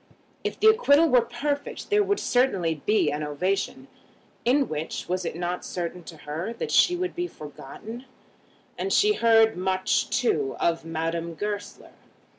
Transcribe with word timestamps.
If 0.43 0.59
the 0.59 0.65
acquittal 0.67 1.07
were 1.09 1.21
perfect, 1.21 1.91
there 1.91 2.01
would 2.03 2.19
certainly 2.19 2.81
be 2.87 3.11
an 3.11 3.21
ovation, 3.21 3.87
in 4.45 4.67
which, 4.67 5.07
was 5.07 5.25
it 5.25 5.35
not 5.35 5.63
certain 5.63 6.01
to 6.05 6.17
her, 6.25 6.53
that 6.53 6.71
she 6.71 6.95
would 6.95 7.13
be 7.13 7.27
forgotten? 7.27 8.05
And 8.79 8.91
she 8.91 9.13
heard 9.13 9.55
much, 9.55 10.09
too, 10.09 10.55
of 10.59 10.83
Madame 10.83 11.35
Goesler. 11.35 11.93